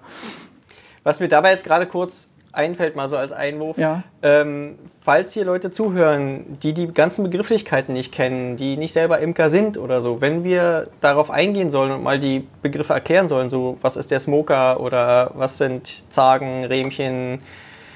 [1.03, 4.03] Was mir dabei jetzt gerade kurz einfällt, mal so als Einwurf, ja.
[4.22, 9.50] ähm, falls hier Leute zuhören, die die ganzen Begrifflichkeiten nicht kennen, die nicht selber Imker
[9.50, 13.77] sind oder so, wenn wir darauf eingehen sollen und mal die Begriffe erklären sollen, so
[13.81, 17.41] was ist der Smoker oder was sind Zagen, Rähmchen,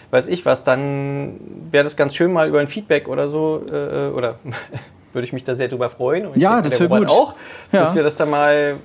[0.10, 4.08] weiß ich was, dann wäre das ganz schön mal über ein Feedback oder so, äh,
[4.08, 4.40] oder
[5.18, 6.28] würde ich mich da sehr drüber freuen.
[6.28, 7.10] Und ja, das wäre gut.
[7.10, 7.34] auch,
[7.72, 7.82] ja.
[7.82, 8.76] dass wir das dann mal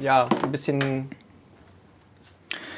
[0.00, 1.10] ja, ein bisschen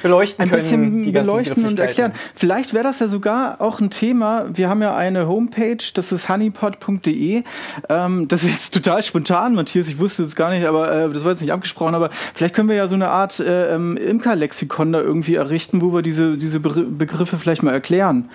[0.03, 2.11] beleuchten ein bisschen beleuchten und erklären.
[2.35, 4.45] Vielleicht wäre das ja sogar auch ein Thema.
[4.53, 7.43] Wir haben ja eine Homepage, das ist honeypot.de.
[7.89, 9.87] Ähm, das ist jetzt total spontan, Matthias.
[9.87, 11.95] Ich wusste es gar nicht, aber äh, das war jetzt nicht abgesprochen.
[11.95, 15.93] Aber vielleicht können wir ja so eine Art äh, ähm, Imker-Lexikon da irgendwie errichten, wo
[15.93, 18.29] wir diese, diese Begriffe vielleicht mal erklären.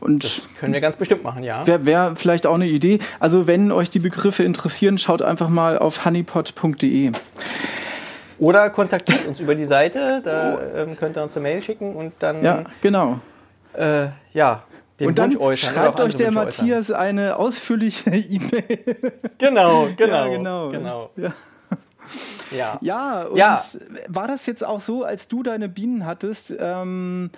[0.00, 1.66] Und das können wir ganz bestimmt machen, ja.
[1.66, 2.98] Wäre wär vielleicht auch eine Idee.
[3.20, 7.12] Also wenn euch die Begriffe interessieren, schaut einfach mal auf honeypot.de.
[8.38, 12.12] Oder kontaktiert uns über die Seite, da ähm, könnt ihr uns eine Mail schicken und
[12.18, 12.42] dann.
[12.42, 13.20] Ja, genau.
[13.74, 14.64] Äh, ja,
[15.00, 17.00] den und dann äußern, schreibt euch der Wunsch Matthias äußern.
[17.00, 19.12] eine ausführliche E-Mail.
[19.38, 20.14] Genau, genau.
[20.14, 20.70] Ja, genau.
[20.70, 21.10] genau.
[21.16, 21.32] Ja.
[22.50, 22.78] Ja.
[22.82, 23.62] ja, und ja.
[24.06, 27.30] war das jetzt auch so, als du deine Bienen hattest, ähm,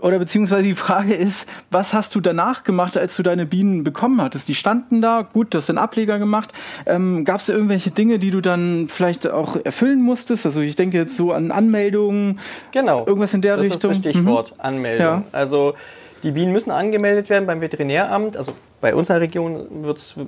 [0.00, 4.20] oder beziehungsweise die Frage ist, was hast du danach gemacht, als du deine Bienen bekommen
[4.20, 4.48] hattest?
[4.48, 6.52] Die standen da, gut, du hast den Ableger gemacht.
[6.86, 10.46] Ähm, Gab es irgendwelche Dinge, die du dann vielleicht auch erfüllen musstest?
[10.46, 12.40] Also ich denke jetzt so an Anmeldungen.
[12.72, 13.06] Genau.
[13.06, 13.80] Irgendwas in der das Richtung.
[13.80, 14.60] Das ist das Stichwort, mhm.
[14.60, 15.06] Anmeldung.
[15.06, 15.22] Ja.
[15.32, 15.74] Also
[16.22, 18.36] die Bienen müssen angemeldet werden beim Veterinäramt.
[18.36, 19.66] Also bei unserer Region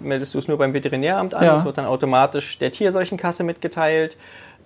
[0.00, 1.44] meldest du es nur beim Veterinäramt an.
[1.44, 1.64] Ja.
[1.64, 4.16] wird dann automatisch der Tierseuchenkasse mitgeteilt.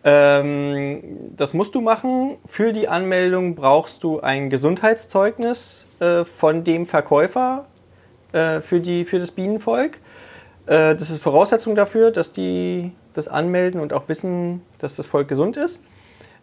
[0.05, 1.03] Ähm,
[1.35, 2.37] das musst du machen.
[2.47, 7.65] Für die Anmeldung brauchst du ein Gesundheitszeugnis äh, von dem Verkäufer
[8.33, 9.99] äh, für, die, für das Bienenvolk.
[10.67, 15.27] Äh, das ist Voraussetzung dafür, dass die das anmelden und auch wissen, dass das Volk
[15.29, 15.83] gesund ist.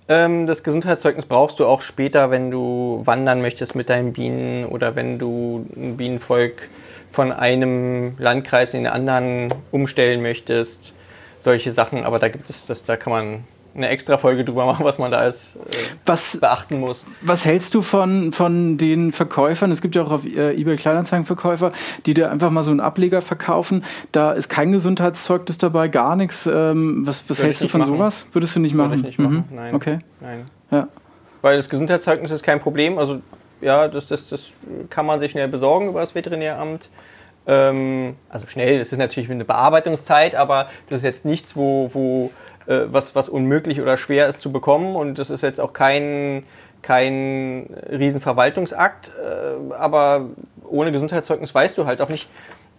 [0.08, 4.96] Ähm, das Gesundheitszeugnis brauchst du auch später, wenn du wandern möchtest mit deinen Bienen oder
[4.96, 6.68] wenn du ein Bienenvolk
[7.12, 10.96] von einem Landkreis in den anderen umstellen möchtest
[11.42, 14.86] solche Sachen, aber da gibt es das, da kann man eine extra Folge drüber machen,
[14.86, 17.06] was man da alles äh, was, beachten muss.
[17.22, 19.72] Was hältst du von, von den Verkäufern?
[19.72, 21.72] Es gibt ja auch auf äh, eBay Kleinanzeigen Verkäufer,
[22.06, 23.86] die dir einfach mal so einen Ableger verkaufen.
[24.12, 26.46] Da ist kein Gesundheitszeugnis dabei, gar nichts.
[26.48, 27.94] Ähm, was was hältst du von machen.
[27.94, 28.26] sowas?
[28.34, 28.92] Würdest du nicht machen?
[28.92, 29.46] Würde ich nicht machen.
[29.50, 29.56] Mhm.
[29.56, 29.76] Nein.
[29.76, 30.00] Okay.
[30.20, 30.46] Nein.
[30.70, 30.88] Ja.
[31.42, 32.98] Weil das Gesundheitszeugnis ist kein Problem.
[32.98, 33.22] Also
[33.62, 34.50] ja, das, das, das
[34.90, 36.90] kann man sich schnell besorgen über das Veterinäramt.
[37.48, 42.32] Ähm, also schnell, das ist natürlich eine Bearbeitungszeit, aber das ist jetzt nichts, wo, wo
[42.68, 44.96] äh, was, was unmöglich oder schwer ist zu bekommen.
[44.96, 46.44] Und das ist jetzt auch kein,
[46.82, 50.28] kein Riesenverwaltungsakt, äh, aber
[50.64, 52.30] ohne Gesundheitszeugnis weißt du halt auch nicht,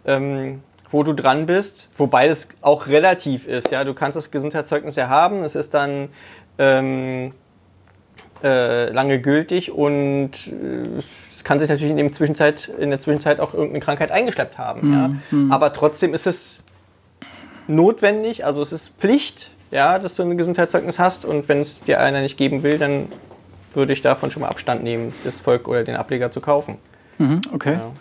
[0.06, 3.70] ähm, wo du dran bist, wobei das auch relativ ist.
[3.70, 6.10] Ja, du kannst das Gesundheitszeugnis ja haben, es ist dann
[6.58, 7.32] ähm,
[8.42, 11.00] äh, lange gültig und äh,
[11.30, 15.20] es kann sich natürlich in, der Zwischenzeit, in der Zwischenzeit auch irgendeine Krankheit eingeschleppt haben.
[15.30, 15.48] Mhm.
[15.48, 15.54] Ja.
[15.54, 16.62] Aber trotzdem ist es
[17.66, 22.00] notwendig, also es ist Pflicht, ja, dass du ein Gesundheitszeugnis hast und wenn es dir
[22.00, 23.06] einer nicht geben will, dann
[23.74, 26.76] würde ich davon schon mal Abstand nehmen, das Volk oder den Ableger zu kaufen.
[27.18, 27.74] Mhm, okay.
[27.74, 27.92] Ja.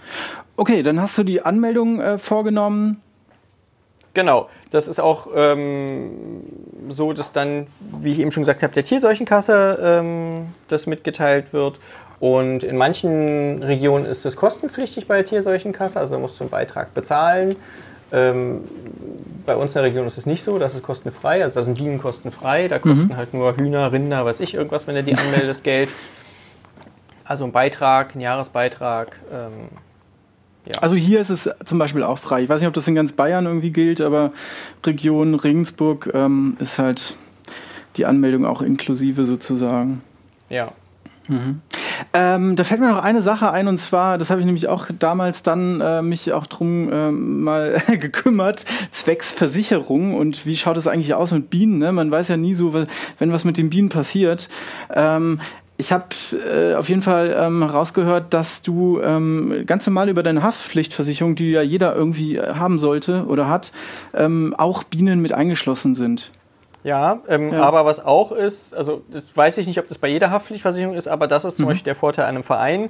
[0.57, 3.01] Okay, dann hast du die Anmeldung äh, vorgenommen.
[4.13, 6.41] Genau, das ist auch ähm,
[6.89, 7.67] so, dass dann,
[8.01, 11.79] wie ich eben schon gesagt habe, der Tierseuchenkasse ähm, das mitgeteilt wird.
[12.19, 16.93] Und in manchen Regionen ist es kostenpflichtig bei der Tierseuchenkasse, also musst du einen Beitrag
[16.93, 17.55] bezahlen.
[18.11, 18.65] Ähm,
[19.45, 21.77] bei uns in der Region ist es nicht so, das ist kostenfrei, also da sind
[21.77, 23.15] Bienen kostenfrei, da kosten mhm.
[23.17, 25.89] halt nur Hühner, Rinder, weiß ich, irgendwas, wenn du die anmeldest, Geld.
[27.23, 29.17] Also ein Beitrag, ein Jahresbeitrag.
[29.31, 29.69] Ähm,
[30.65, 30.73] ja.
[30.81, 32.43] Also hier ist es zum Beispiel auch frei.
[32.43, 34.31] Ich weiß nicht, ob das in ganz Bayern irgendwie gilt, aber
[34.85, 37.15] Region Regensburg ähm, ist halt
[37.97, 40.01] die Anmeldung auch inklusive sozusagen.
[40.49, 40.71] Ja.
[41.27, 41.61] Mhm.
[42.13, 44.87] Ähm, da fällt mir noch eine Sache ein und zwar, das habe ich nämlich auch
[44.97, 50.87] damals dann äh, mich auch drum äh, mal gekümmert, zwecks Versicherung und wie schaut es
[50.87, 51.77] eigentlich aus mit Bienen?
[51.77, 51.91] Ne?
[51.91, 54.49] Man weiß ja nie so, wenn was mit den Bienen passiert.
[54.93, 55.39] Ähm,
[55.81, 60.43] ich habe äh, auf jeden Fall ähm, rausgehört, dass du ähm, ganz normal über deine
[60.43, 63.71] Haftpflichtversicherung, die ja jeder irgendwie äh, haben sollte oder hat,
[64.13, 66.31] ähm, auch Bienen mit eingeschlossen sind.
[66.83, 70.07] Ja, ähm, ja, aber was auch ist, also das weiß ich nicht, ob das bei
[70.07, 71.69] jeder Haftpflichtversicherung ist, aber das ist zum mhm.
[71.69, 72.89] Beispiel der Vorteil an einem Verein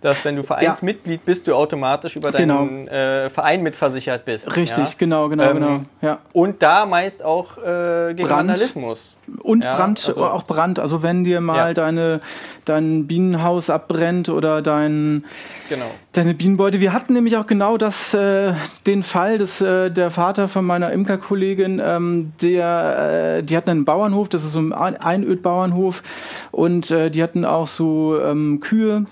[0.00, 2.92] dass wenn du Vereinsmitglied bist, du automatisch über deinen genau.
[2.92, 4.56] äh, Verein mitversichert bist.
[4.56, 5.80] Richtig, genau, genau, ähm, genau.
[6.00, 6.18] Ja.
[6.32, 8.48] Und da meist auch äh, gegen Brand.
[8.48, 9.16] Vandalismus.
[9.42, 10.78] Und Brand, also, auch Brand.
[10.78, 12.20] Also wenn dir mal deine,
[12.64, 15.24] dein Bienenhaus abbrennt oder dein,
[15.68, 15.90] genau.
[16.12, 16.80] deine Bienenbeute.
[16.80, 18.54] Wir hatten nämlich auch genau das, äh,
[18.86, 23.84] den Fall, dass äh, der Vater von meiner Imkerkollegin, ähm, der, äh, die hatten einen
[23.84, 26.02] Bauernhof, das ist so ein Einödbauernhof
[26.50, 29.04] und äh, die hatten auch so ähm, Kühe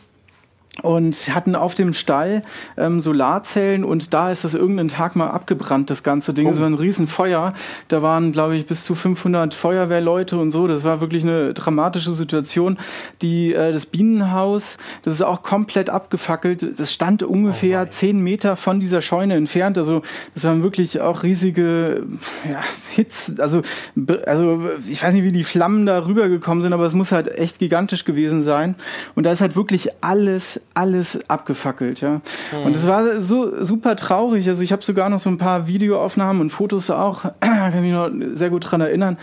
[0.83, 2.43] und hatten auf dem Stall
[2.77, 6.49] ähm, Solarzellen und da ist das irgendeinen Tag mal abgebrannt, das ganze Ding.
[6.49, 6.61] Es oh.
[6.61, 7.53] war ein Riesenfeuer.
[7.89, 10.69] Da waren, glaube ich, bis zu 500 Feuerwehrleute und so.
[10.69, 12.79] Das war wirklich eine dramatische Situation.
[13.23, 16.79] Die, äh, das Bienenhaus, das ist auch komplett abgefackelt.
[16.79, 19.79] Das stand ungefähr oh zehn Meter von dieser Scheune entfernt.
[19.79, 20.03] Also
[20.35, 22.05] das waren wirklich auch riesige
[22.49, 22.61] ja,
[22.95, 23.35] Hits.
[23.41, 23.63] Also,
[24.27, 27.59] also ich weiß nicht, wie die Flammen da rübergekommen sind, aber es muss halt echt
[27.59, 28.77] gigantisch gewesen sein.
[29.15, 32.21] Und da ist halt wirklich alles alles abgefackelt, ja.
[32.53, 32.67] Mhm.
[32.67, 34.49] Und es war so super traurig.
[34.49, 38.09] Also ich habe sogar noch so ein paar Videoaufnahmen und Fotos auch, kann mich noch
[38.35, 39.17] sehr gut dran erinnern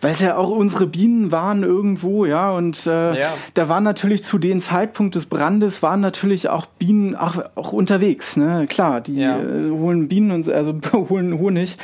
[0.00, 3.28] weil es ja auch unsere Bienen waren irgendwo, ja, und äh, ja.
[3.54, 8.36] da waren natürlich zu dem Zeitpunkt des Brandes waren natürlich auch Bienen auch, auch unterwegs,
[8.36, 9.38] ne, klar, die ja.
[9.38, 11.76] äh, holen Bienen und also holen Honig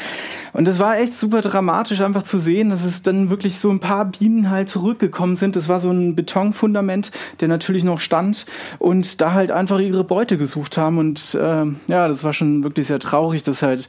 [0.55, 3.81] und das war echt super dramatisch einfach zu sehen, dass es dann wirklich so ein
[3.81, 5.57] paar Bienen halt zurückgekommen sind.
[5.57, 8.46] Das war so ein Betonfundament, der natürlich noch stand
[8.79, 12.87] und da halt einfach ihre Beute gesucht haben und äh, ja, das war schon wirklich
[12.87, 13.88] sehr traurig, dass halt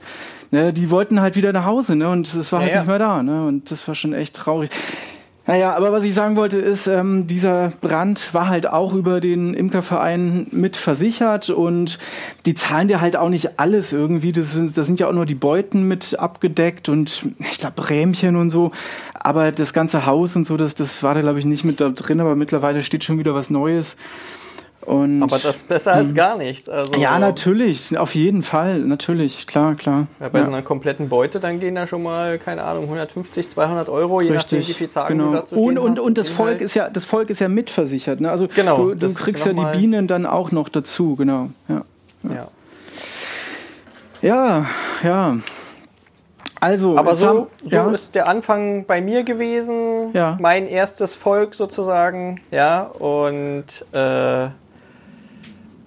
[0.52, 2.10] ne, die wollten halt wieder nach Hause, ne?
[2.10, 3.46] Und es war halt ja, nicht mehr da, ne?
[3.46, 4.70] Und das war schon echt traurig.
[5.48, 9.54] Naja, aber was ich sagen wollte ist, ähm, dieser Brand war halt auch über den
[9.54, 12.00] Imkerverein mit versichert und
[12.48, 14.32] die zahlen dir halt auch nicht alles irgendwie.
[14.32, 18.36] Das sind, das sind ja auch nur die Beuten mit abgedeckt und ich glaube Rähmchen
[18.38, 18.72] und so.
[19.14, 21.90] Aber das ganze Haus und so, das, das war da glaube ich nicht mit da
[21.90, 23.98] drin, aber mittlerweile steht schon wieder was Neues.
[24.86, 26.16] Und, aber das ist besser als hm.
[26.16, 26.70] gar nichts.
[26.70, 30.06] Also, ja, natürlich, auf jeden Fall, natürlich, klar, klar.
[30.20, 30.46] Ja, bei ja.
[30.46, 34.32] so einer kompletten Beute, dann gehen da schon mal, keine Ahnung, 150, 200 Euro, je
[34.32, 35.32] Richtig, nachdem, wie viel Zagen genau.
[35.32, 38.30] du dazu Und, und, und das Volk ist ja, das Volk ist ja mitversichert, ne?
[38.30, 41.50] Also genau, du, du kriegst ja die Bienen dann auch noch dazu, genau.
[41.68, 41.82] Ja.
[42.24, 42.48] Ja,
[44.22, 44.66] ja.
[45.04, 45.38] ja.
[46.62, 47.92] Also, aber so, so ja.
[47.92, 50.12] ist der Anfang bei mir gewesen.
[50.14, 50.38] Ja.
[50.40, 52.42] Mein erstes Volk sozusagen.
[52.50, 54.48] Ja, und äh,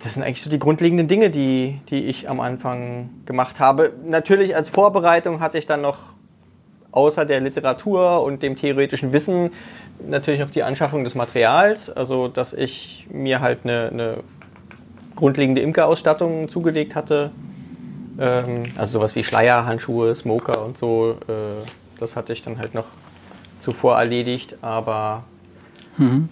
[0.03, 3.93] das sind eigentlich so die grundlegenden Dinge, die, die ich am Anfang gemacht habe.
[4.05, 5.99] Natürlich als Vorbereitung hatte ich dann noch
[6.93, 9.51] außer der Literatur und dem theoretischen Wissen
[10.07, 14.17] natürlich noch die Anschaffung des Materials, also dass ich mir halt eine, eine
[15.17, 17.31] grundlegende Imkerausstattung zugelegt hatte.
[18.19, 21.17] Ähm, also sowas wie Schleier, Handschuhe, Smoker und so.
[21.29, 21.67] Äh,
[21.99, 22.87] das hatte ich dann halt noch
[23.61, 25.25] zuvor erledigt, aber
[25.97, 26.29] mhm.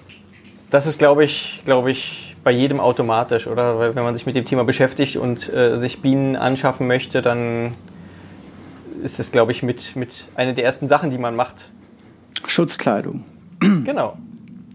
[0.70, 3.76] das ist, glaube ich, glaube ich, bei jedem automatisch, oder?
[3.80, 7.74] Weil wenn man sich mit dem Thema beschäftigt und äh, sich Bienen anschaffen möchte, dann
[9.02, 11.70] ist das, glaube ich, mit, mit einer der ersten Sachen, die man macht.
[12.46, 13.24] Schutzkleidung.
[13.58, 14.16] Genau.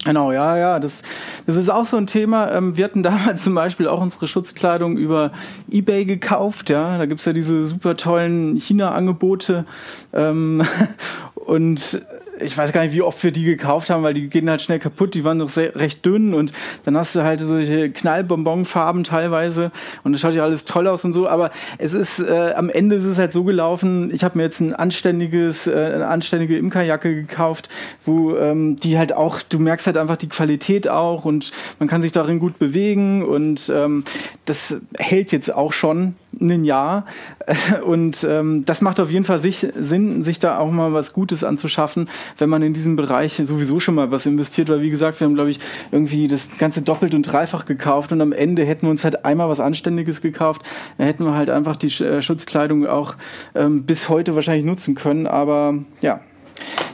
[0.03, 1.03] Genau, ja, ja, das,
[1.45, 2.51] das ist auch so ein Thema.
[2.51, 5.31] Ähm, wir hatten damals zum Beispiel auch unsere Schutzkleidung über
[5.69, 6.97] Ebay gekauft, ja.
[6.97, 9.63] Da gibt's ja diese super tollen China-Angebote.
[10.11, 10.61] Ähm,
[11.35, 12.01] und
[12.43, 14.79] ich weiß gar nicht, wie oft wir die gekauft haben, weil die gehen halt schnell
[14.79, 16.53] kaputt, die waren noch sehr, recht dünn und
[16.85, 19.71] dann hast du halt solche Knallbonbonfarben teilweise
[20.03, 22.95] und das schaut ja alles toll aus und so, aber es ist, äh, am Ende
[22.95, 27.13] ist es halt so gelaufen, ich habe mir jetzt ein anständiges, äh, eine anständige Imkerjacke
[27.15, 27.69] gekauft,
[28.05, 32.01] wo ähm, die halt auch, du merkst halt einfach die Qualität auch und man kann
[32.01, 34.03] sich darin gut bewegen und ähm,
[34.45, 37.05] das hält jetzt auch schon ein Jahr.
[37.85, 41.43] Und ähm, das macht auf jeden Fall sich, Sinn, sich da auch mal was Gutes
[41.43, 45.25] anzuschaffen, wenn man in diesem Bereich sowieso schon mal was investiert, weil wie gesagt, wir
[45.25, 45.59] haben glaube ich
[45.91, 49.49] irgendwie das ganze doppelt und dreifach gekauft und am Ende hätten wir uns halt einmal
[49.49, 50.61] was Anständiges gekauft,
[50.97, 53.15] dann hätten wir halt einfach die äh, Schutzkleidung auch
[53.55, 56.21] ähm, bis heute wahrscheinlich nutzen können, aber ja,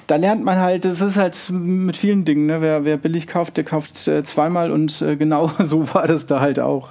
[0.08, 2.62] da lernt man halt, das ist halt mit vielen Dingen, ne?
[2.62, 4.72] wer, wer billig kauft, der kauft äh, zweimal.
[4.72, 6.90] Und äh, genau so war das da halt auch.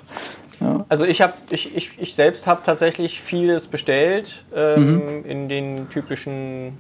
[0.61, 0.85] Ja.
[0.88, 5.25] Also ich habe, ich, ich, ich selbst habe tatsächlich vieles bestellt ähm, mhm.
[5.25, 6.79] in den typischen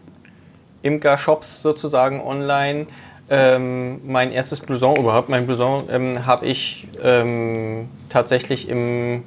[0.82, 2.86] Imker-Shops sozusagen online.
[3.28, 9.24] Ähm, mein erstes Blouson, überhaupt mein Blouson, ähm, habe ich ähm, tatsächlich im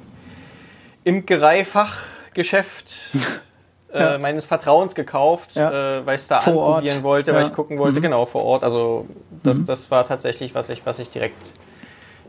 [1.04, 3.10] Imkereifachgeschäft
[3.92, 4.18] äh, ja.
[4.18, 5.98] meines Vertrauens gekauft, ja.
[5.98, 7.04] äh, weil ich es da vor anprobieren Ort.
[7.04, 8.02] wollte, weil ich gucken wollte, mhm.
[8.02, 8.64] genau, vor Ort.
[8.64, 9.06] Also
[9.42, 9.66] das, mhm.
[9.66, 11.36] das war tatsächlich, was ich, was ich direkt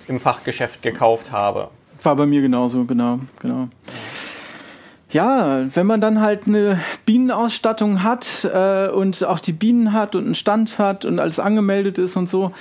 [0.10, 1.70] im Fachgeschäft gekauft habe.
[2.02, 3.68] War bei mir genauso, genau, genau.
[5.12, 10.26] Ja, wenn man dann halt eine Bienenausstattung hat äh, und auch die Bienen hat und
[10.26, 12.52] einen Stand hat und alles angemeldet ist und so,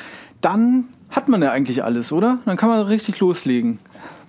[0.40, 2.38] dann hat man ja eigentlich alles, oder?
[2.46, 3.78] Dann kann man richtig loslegen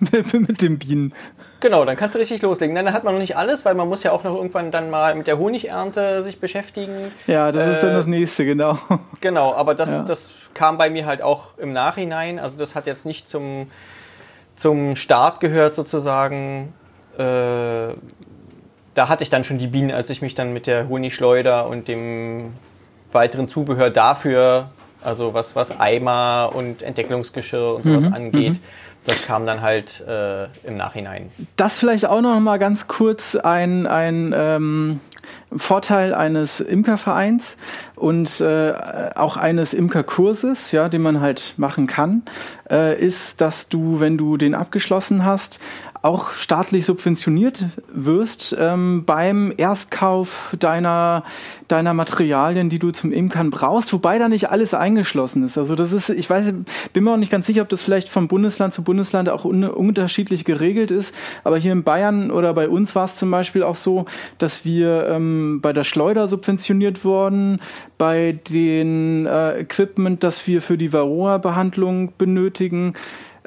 [0.00, 1.12] mit den Bienen.
[1.60, 2.74] Genau, dann kannst du richtig loslegen.
[2.74, 4.90] Nein, dann hat man noch nicht alles, weil man muss ja auch noch irgendwann dann
[4.90, 7.12] mal mit der Honigernte sich beschäftigen.
[7.26, 8.78] Ja, das äh, ist dann das nächste, genau.
[9.20, 10.02] Genau, aber das, ja.
[10.02, 12.40] das kam bei mir halt auch im Nachhinein.
[12.40, 13.68] Also das hat jetzt nicht zum
[14.56, 16.72] zum Start gehört sozusagen.
[17.16, 17.94] Äh,
[18.94, 21.88] da hatte ich dann schon die Bienen, als ich mich dann mit der Honigschleuder und
[21.88, 22.52] dem
[23.10, 24.70] weiteren Zubehör dafür,
[25.02, 28.60] also was, was Eimer und Entdeckungsgeschirr und sowas mhm, angeht, mhm.
[29.06, 31.30] das kam dann halt äh, im Nachhinein.
[31.56, 35.00] Das vielleicht auch noch mal ganz kurz ein, ein ähm,
[35.54, 37.56] Vorteil eines Imkervereins
[37.96, 38.72] und äh,
[39.14, 42.22] auch eines Imkerkurses, ja, den man halt machen kann,
[42.70, 45.60] äh, ist, dass du, wenn du den abgeschlossen hast,
[46.02, 51.22] auch staatlich subventioniert wirst ähm, beim Erstkauf deiner,
[51.68, 55.56] deiner Materialien, die du zum Imkern brauchst, wobei da nicht alles eingeschlossen ist.
[55.58, 56.52] Also das ist, ich weiß,
[56.92, 59.62] bin mir auch nicht ganz sicher, ob das vielleicht von Bundesland zu Bundesland auch un
[59.62, 63.76] unterschiedlich geregelt ist, aber hier in Bayern oder bei uns war es zum Beispiel auch
[63.76, 64.06] so,
[64.38, 67.60] dass wir ähm, bei der Schleuder subventioniert wurden,
[67.98, 72.94] bei den äh, Equipment, das wir für die Varroa-Behandlung benötigen,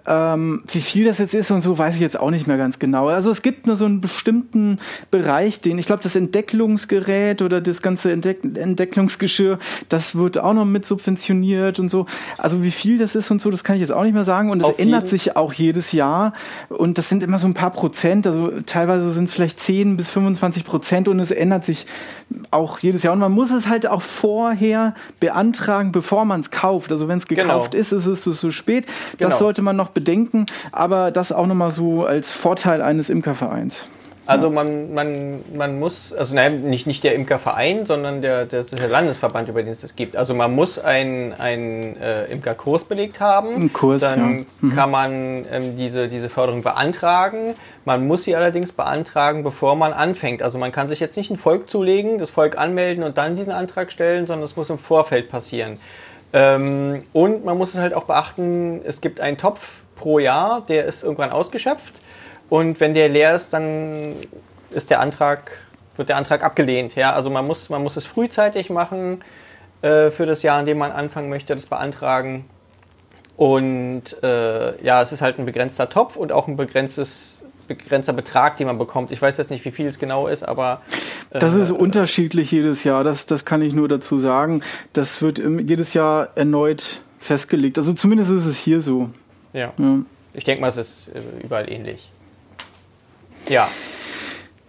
[0.07, 2.79] ähm, wie viel das jetzt ist und so, weiß ich jetzt auch nicht mehr ganz
[2.79, 3.07] genau.
[3.07, 7.81] Also es gibt nur so einen bestimmten Bereich, den ich glaube, das Entdecklungsgerät oder das
[7.81, 9.57] ganze Entdeck Entdecklungsgeschirr,
[9.89, 12.05] das wird auch noch mit subventioniert und so.
[12.37, 14.51] Also wie viel das ist und so, das kann ich jetzt auch nicht mehr sagen.
[14.51, 16.33] Und es ändert sich auch jedes Jahr.
[16.69, 18.27] Und das sind immer so ein paar Prozent.
[18.27, 21.87] Also teilweise sind es vielleicht 10 bis 25 Prozent und es ändert sich
[22.51, 23.13] auch jedes Jahr.
[23.13, 26.91] Und man muss es halt auch vorher beantragen, bevor man es kauft.
[26.91, 27.81] Also wenn es gekauft genau.
[27.81, 28.85] ist, ist es zu spät.
[29.17, 29.37] Das genau.
[29.37, 33.87] sollte man noch bedenken, aber das auch nochmal so als Vorteil eines Imkervereins.
[34.27, 38.87] Also man, man, man muss, also nein, nicht, nicht der Imkerverein, sondern der, der, der
[38.87, 40.15] Landesverband, über den es das gibt.
[40.15, 43.53] Also man muss einen, einen äh, Imkerkurs belegt haben.
[43.55, 44.45] Ein Kurs, Dann ja.
[44.61, 44.75] mhm.
[44.75, 47.53] kann man ähm, diese, diese Förderung beantragen.
[47.85, 50.41] Man muss sie allerdings beantragen, bevor man anfängt.
[50.41, 53.53] Also man kann sich jetzt nicht ein Volk zulegen, das Volk anmelden und dann diesen
[53.53, 55.77] Antrag stellen, sondern es muss im Vorfeld passieren.
[56.33, 60.85] Ähm, und man muss es halt auch beachten, es gibt einen Topf pro Jahr, der
[60.85, 61.93] ist irgendwann ausgeschöpft.
[62.49, 64.13] Und wenn der leer ist, dann
[64.69, 65.51] ist der Antrag,
[65.97, 66.95] wird der Antrag abgelehnt.
[66.95, 67.13] Ja?
[67.13, 69.23] Also man muss, man muss es frühzeitig machen
[69.81, 72.45] äh, für das Jahr, in dem man anfangen möchte, das beantragen.
[73.37, 78.57] Und äh, ja, es ist halt ein begrenzter Topf und auch ein begrenztes, begrenzter Betrag,
[78.57, 79.11] den man bekommt.
[79.11, 80.81] Ich weiß jetzt nicht, wie viel es genau ist, aber.
[81.31, 84.61] Äh, das ist unterschiedlich jedes Jahr, das, das kann ich nur dazu sagen.
[84.93, 87.77] Das wird jedes Jahr erneut festgelegt.
[87.77, 89.09] Also zumindest ist es hier so.
[89.55, 89.73] Ja.
[89.77, 89.99] ja.
[90.33, 92.11] Ich denke mal, es ist äh, überall ähnlich.
[93.47, 93.69] Ja.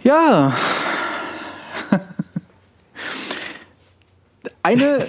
[0.02, 0.52] Ja.
[4.62, 5.08] Eine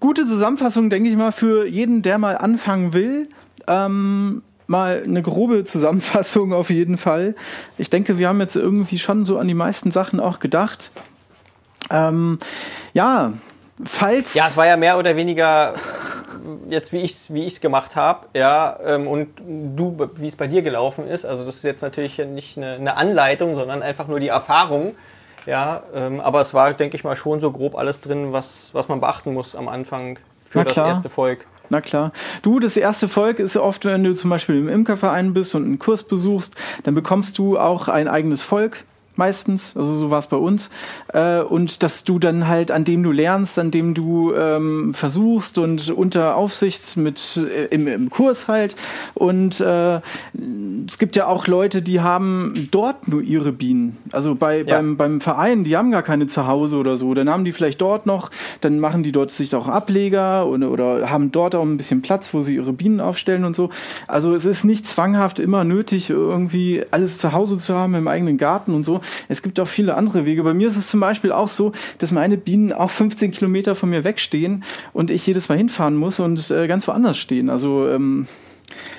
[0.00, 3.28] gute Zusammenfassung, denke ich mal, für jeden, der mal anfangen will.
[3.66, 7.34] Ähm, mal eine grobe Zusammenfassung auf jeden Fall.
[7.78, 10.90] Ich denke, wir haben jetzt irgendwie schon so an die meisten Sachen auch gedacht.
[11.90, 12.38] Ähm,
[12.92, 13.32] ja,
[13.84, 14.34] falls.
[14.34, 15.74] Ja, es war ja mehr oder weniger
[16.68, 19.28] jetzt, wie ich es wie ich's gemacht habe, ja, ähm, und
[19.76, 21.24] du, wie es bei dir gelaufen ist.
[21.24, 24.94] Also das ist jetzt natürlich nicht eine, eine, Anleitung, sondern einfach nur die Erfahrung,
[25.46, 28.88] Ja, ähm, aber es war, denke ich mal, schon so grob alles drin, was, was
[28.88, 31.46] man beachten muss am Anfang für das erste Volk.
[31.68, 32.12] Na klar.
[32.42, 35.78] Du, das erste Volk ist oft, wenn du zum Beispiel im Imkerverein bist und einen
[35.78, 36.54] Kurs besuchst,
[36.84, 38.84] dann bekommst du auch ein eigenes Volk
[39.18, 40.70] meistens, also so war es bei uns.
[41.12, 45.58] Äh, und dass du dann halt, an dem du lernst, an dem du ähm, versuchst
[45.58, 48.76] und unter Aufsicht mit äh, im, im Kurs halt.
[49.14, 50.00] Und äh,
[50.86, 53.96] es gibt ja auch Leute, die haben dort nur ihre Bienen.
[54.12, 54.76] Also bei, ja.
[54.76, 57.14] beim, beim Verein, die haben gar keine zu Hause oder so.
[57.14, 61.10] Dann haben die vielleicht dort noch, dann machen die dort sich auch Ableger oder, oder
[61.10, 63.70] haben dort auch ein bisschen Platz, wo sie ihre Bienen aufstellen und so.
[64.06, 68.38] Also es ist nicht zwanghaft immer nötig, irgendwie alles zu Hause zu haben im eigenen
[68.38, 69.00] Garten und so.
[69.28, 70.42] Es gibt auch viele andere Wege.
[70.42, 73.90] Bei mir ist es zum Beispiel auch so, dass meine Bienen auch 15 Kilometer von
[73.90, 77.50] mir wegstehen und ich jedes Mal hinfahren muss und äh, ganz woanders stehen.
[77.50, 78.26] Also ähm,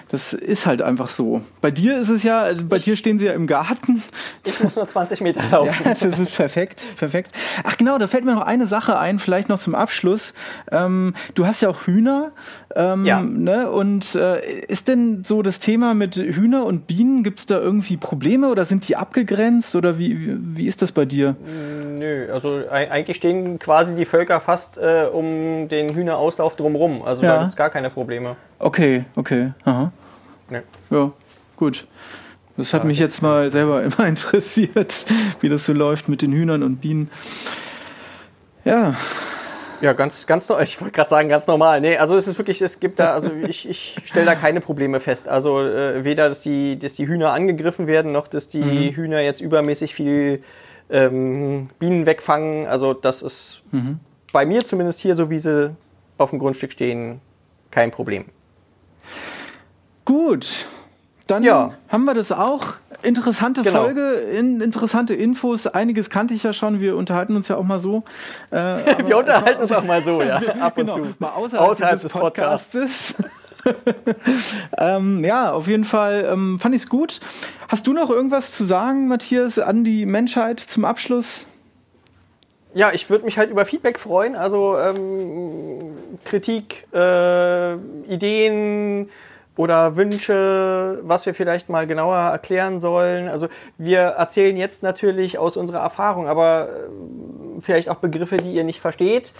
[0.09, 1.41] das ist halt einfach so.
[1.61, 4.03] Bei dir ist es ja, bei dir stehen sie ja im Garten.
[4.45, 5.75] Ich muss nur 20 Meter laufen.
[5.83, 7.31] Ja, das ist perfekt, perfekt.
[7.63, 10.33] Ach genau, da fällt mir noch eine Sache ein, vielleicht noch zum Abschluss.
[10.71, 12.31] Ähm, du hast ja auch Hühner.
[12.75, 13.21] Ähm, ja.
[13.21, 13.69] Ne?
[13.69, 17.97] Und äh, ist denn so das Thema mit Hühner und Bienen, gibt es da irgendwie
[17.97, 21.35] Probleme oder sind die abgegrenzt oder wie, wie, wie ist das bei dir?
[21.97, 27.01] Nö, also eigentlich stehen quasi die Völker fast äh, um den Hühnerauslauf drumherum.
[27.01, 27.35] Also ja.
[27.35, 28.37] da gibt es gar keine Probleme.
[28.59, 29.51] Okay, okay.
[29.65, 29.91] Aha.
[30.49, 30.61] Nee.
[30.89, 31.11] Ja,
[31.55, 31.87] gut.
[32.57, 35.05] Das hat mich jetzt mal selber immer interessiert,
[35.41, 37.09] wie das so läuft mit den Hühnern und Bienen.
[38.65, 38.95] Ja.
[39.79, 41.81] Ja, ganz, ganz, ich wollte gerade sagen, ganz normal.
[41.81, 44.99] Nee, also es ist wirklich, es gibt da, also ich, ich stelle da keine Probleme
[44.99, 45.27] fest.
[45.27, 48.95] Also äh, weder, dass die, dass die Hühner angegriffen werden, noch dass die mhm.
[48.95, 50.41] Hühner jetzt übermäßig viel
[50.89, 52.65] ähm, Bienen wegfangen.
[52.65, 53.99] Also das ist mhm.
[54.33, 55.75] bei mir zumindest hier, so wie sie
[56.17, 57.21] auf dem Grundstück stehen,
[57.69, 58.25] kein Problem.
[60.07, 60.65] Gut.
[61.27, 61.73] Dann ja.
[61.89, 62.75] haben wir das auch.
[63.03, 63.83] Interessante genau.
[63.83, 65.67] Folge, in, interessante Infos.
[65.67, 66.79] Einiges kannte ich ja schon.
[66.79, 68.05] Wir unterhalten uns ja auch mal so.
[68.49, 68.55] Äh,
[69.05, 70.37] wir unterhalten uns auch mal so, ja.
[70.61, 71.13] Ab und genau, zu.
[71.19, 73.15] Mal außerhalb, außerhalb des Podcasts.
[74.77, 77.19] ähm, ja, auf jeden Fall ähm, fand ich es gut.
[77.67, 81.45] Hast du noch irgendwas zu sagen, Matthias, an die Menschheit zum Abschluss?
[82.73, 84.37] Ja, ich würde mich halt über Feedback freuen.
[84.37, 87.73] Also ähm, Kritik, äh,
[88.07, 89.09] Ideen
[89.57, 93.27] oder Wünsche, was wir vielleicht mal genauer erklären sollen.
[93.27, 98.63] Also wir erzählen jetzt natürlich aus unserer Erfahrung, aber äh, vielleicht auch Begriffe, die ihr
[98.63, 99.33] nicht versteht.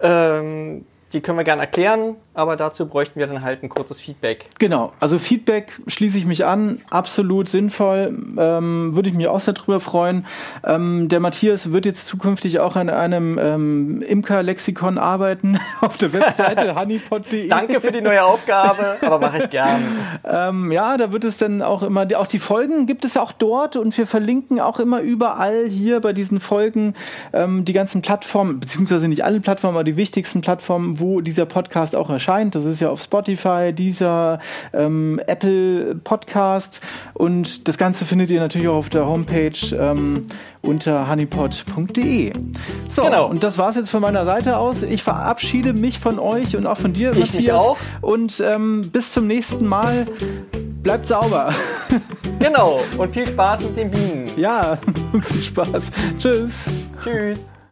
[0.00, 4.46] Ähm, die können wir gerne erklären, aber dazu bräuchten wir dann halt ein kurzes Feedback.
[4.58, 9.54] Genau, also Feedback schließe ich mich an, absolut sinnvoll, ähm, würde ich mich auch sehr
[9.54, 10.26] drüber freuen.
[10.64, 16.74] Ähm, der Matthias wird jetzt zukünftig auch an einem ähm, Imker-Lexikon arbeiten auf der Webseite
[16.80, 17.48] honeypot.de.
[17.48, 19.82] Danke für die neue Aufgabe, aber mache ich gern.
[20.24, 23.76] Ähm, ja, da wird es dann auch immer, auch die Folgen gibt es auch dort
[23.76, 26.94] und wir verlinken auch immer überall hier bei diesen Folgen
[27.32, 31.94] ähm, die ganzen Plattformen, beziehungsweise nicht alle Plattformen, aber die wichtigsten Plattformen, wo dieser Podcast
[31.94, 32.54] auch erscheint.
[32.54, 34.38] Das ist ja auf Spotify, dieser
[34.72, 36.80] ähm, Apple Podcast
[37.12, 40.26] und das Ganze findet ihr natürlich auch auf der Homepage ähm,
[40.62, 42.32] unter honeypot.de.
[42.88, 43.28] So, genau.
[43.28, 44.82] und das war's jetzt von meiner Seite aus.
[44.82, 47.60] Ich verabschiede mich von euch und auch von dir, ich Matthias.
[47.60, 47.78] Auch.
[48.00, 50.06] Und ähm, bis zum nächsten Mal.
[50.82, 51.54] Bleibt sauber.
[52.40, 52.80] Genau.
[52.98, 54.30] Und viel Spaß mit den Bienen.
[54.36, 54.78] Ja,
[55.22, 55.84] viel Spaß.
[56.18, 56.54] Tschüss.
[57.02, 57.51] Tschüss.